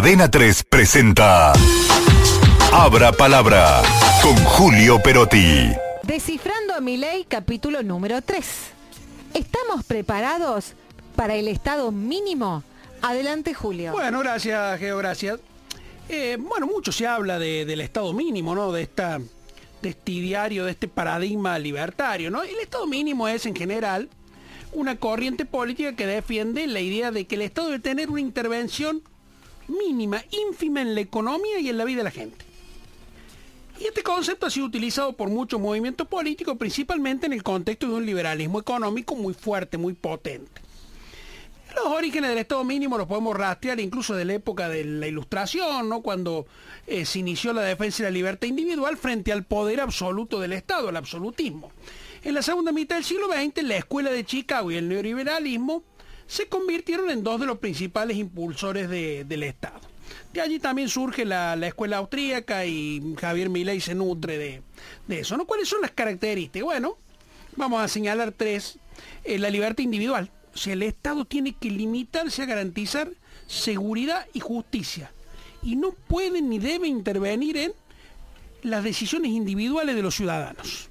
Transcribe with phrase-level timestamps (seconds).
[0.00, 1.52] Cadena 3 presenta
[2.72, 3.82] Abra Palabra
[4.22, 5.68] con Julio Perotti.
[6.04, 8.46] Descifrando a mi ley, capítulo número 3.
[9.34, 10.72] ¿Estamos preparados
[11.16, 12.64] para el estado mínimo?
[13.02, 13.92] Adelante, Julio.
[13.92, 15.38] Bueno, gracias, Geo, gracias.
[16.08, 18.72] Eh, bueno, mucho se habla de- del estado mínimo, ¿no?
[18.72, 19.18] De esta
[19.82, 22.42] de este diario, de este paradigma libertario, ¿no?
[22.42, 24.08] El estado mínimo es en general
[24.72, 29.02] una corriente política que defiende la idea de que el Estado debe tener una intervención
[29.70, 32.44] mínima, ínfima en la economía y en la vida de la gente.
[33.80, 37.94] Y este concepto ha sido utilizado por muchos movimientos políticos, principalmente en el contexto de
[37.94, 40.60] un liberalismo económico muy fuerte, muy potente.
[41.74, 45.88] Los orígenes del Estado mínimo los podemos rastrear incluso de la época de la Ilustración,
[45.88, 46.02] ¿no?
[46.02, 46.46] cuando
[46.86, 50.90] eh, se inició la defensa de la libertad individual frente al poder absoluto del Estado,
[50.90, 51.72] el absolutismo.
[52.22, 55.84] En la segunda mitad del siglo XX, la Escuela de Chicago y el neoliberalismo
[56.30, 59.80] se convirtieron en dos de los principales impulsores de- del Estado.
[60.32, 64.62] De allí también surge la, la escuela austríaca y Javier Milei se nutre de,
[65.08, 65.36] de eso.
[65.36, 65.44] ¿no?
[65.44, 66.62] ¿Cuáles son las características?
[66.64, 66.98] Bueno,
[67.56, 68.78] vamos a señalar tres.
[69.24, 70.30] Eh, la libertad individual.
[70.54, 73.10] O sea, el Estado tiene que limitarse a garantizar
[73.48, 75.10] seguridad y justicia.
[75.64, 77.72] Y no puede ni debe intervenir en
[78.62, 80.90] las decisiones individuales de los ciudadanos.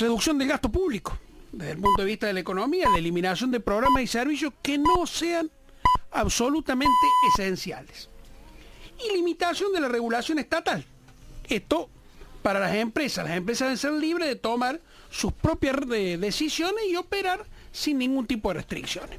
[0.00, 1.16] Reducción del gasto público.
[1.52, 4.78] Desde el punto de vista de la economía, la eliminación de programas y servicios que
[4.78, 5.50] no sean
[6.10, 6.90] absolutamente
[7.34, 8.08] esenciales.
[9.04, 10.84] Y limitación de la regulación estatal.
[11.48, 11.90] Esto
[12.42, 13.26] para las empresas.
[13.26, 18.48] Las empresas deben ser libres de tomar sus propias decisiones y operar sin ningún tipo
[18.48, 19.18] de restricciones.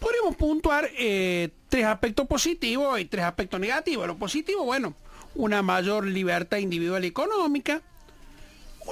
[0.00, 4.06] Podríamos puntuar eh, tres aspectos positivos y tres aspectos negativos.
[4.06, 4.94] Lo positivo, bueno,
[5.34, 7.82] una mayor libertad individual y económica,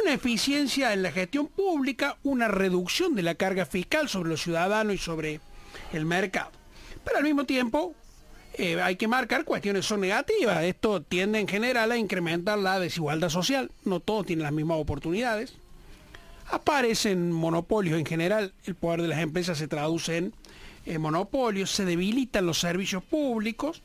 [0.01, 4.95] una eficiencia en la gestión pública, una reducción de la carga fiscal sobre los ciudadanos
[4.95, 5.41] y sobre
[5.93, 6.51] el mercado.
[7.05, 7.95] Pero al mismo tiempo
[8.55, 10.63] eh, hay que marcar cuestiones son negativas.
[10.65, 13.71] Esto tiende en general a incrementar la desigualdad social.
[13.85, 15.55] No todos tienen las mismas oportunidades.
[16.51, 18.53] Aparecen monopolios en general.
[18.65, 20.31] El poder de las empresas se traduce
[20.87, 21.71] en monopolios.
[21.71, 23.83] Se debilitan los servicios públicos.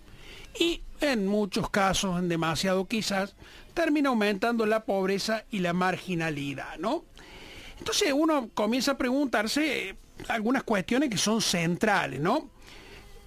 [0.59, 3.35] Y en muchos casos, en demasiado quizás,
[3.73, 7.03] termina aumentando la pobreza y la marginalidad, ¿no?
[7.79, 9.95] Entonces uno comienza a preguntarse eh,
[10.27, 12.49] algunas cuestiones que son centrales, ¿no?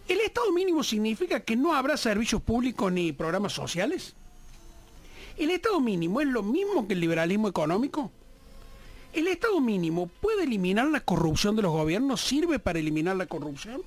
[0.06, 4.14] ¿El Estado mínimo significa que no habrá servicios públicos ni programas sociales?
[5.36, 8.12] ¿El Estado mínimo es lo mismo que el liberalismo económico?
[9.12, 12.20] ¿El Estado mínimo puede eliminar la corrupción de los gobiernos?
[12.20, 13.82] ¿Sirve para eliminar la corrupción?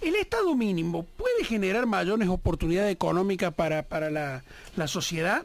[0.00, 4.42] ¿El Estado mínimo puede generar mayores oportunidades económicas para, para la,
[4.76, 5.44] la sociedad?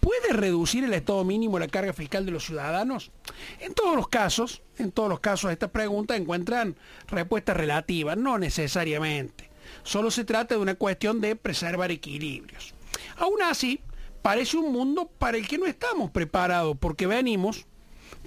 [0.00, 3.12] ¿Puede reducir el Estado mínimo la carga fiscal de los ciudadanos?
[3.60, 6.76] En todos los casos, en todos los casos de esta pregunta encuentran
[7.06, 9.48] respuestas relativas, no necesariamente.
[9.84, 12.74] Solo se trata de una cuestión de preservar equilibrios.
[13.16, 13.80] Aún así,
[14.22, 17.66] parece un mundo para el que no estamos preparados, porque venimos,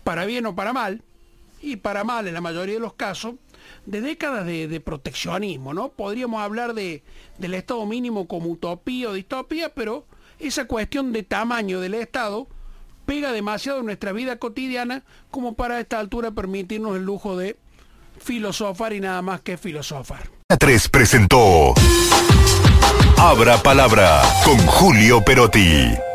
[0.04, 1.04] para bien o para mal,
[1.62, 3.36] y para mal en la mayoría de los casos,
[3.86, 5.90] de décadas de, proteccionismo, ¿no?
[5.90, 7.04] Podríamos hablar de,
[7.38, 10.06] del Estado mínimo como utopía o distopía, pero
[10.40, 12.48] esa cuestión de tamaño del Estado
[13.06, 17.58] pega demasiado en nuestra vida cotidiana como para a esta altura permitirnos el lujo de
[18.20, 20.30] filosofar y nada más que filosofar.
[20.50, 21.74] Cadena 3 presentó
[23.18, 26.07] Abra Palabra con Julio Perotti.